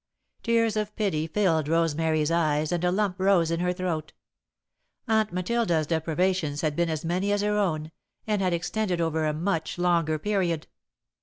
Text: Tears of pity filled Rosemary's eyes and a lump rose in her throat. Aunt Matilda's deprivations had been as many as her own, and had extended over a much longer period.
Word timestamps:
Tears 0.41 0.75
of 0.75 0.95
pity 0.95 1.27
filled 1.27 1.67
Rosemary's 1.67 2.31
eyes 2.31 2.71
and 2.71 2.83
a 2.83 2.91
lump 2.91 3.19
rose 3.19 3.51
in 3.51 3.59
her 3.59 3.71
throat. 3.71 4.13
Aunt 5.07 5.31
Matilda's 5.31 5.85
deprivations 5.85 6.61
had 6.61 6.75
been 6.75 6.89
as 6.89 7.05
many 7.05 7.31
as 7.31 7.41
her 7.41 7.55
own, 7.59 7.91
and 8.25 8.41
had 8.41 8.51
extended 8.51 8.99
over 8.99 9.27
a 9.27 9.31
much 9.35 9.77
longer 9.77 10.17
period. 10.17 10.65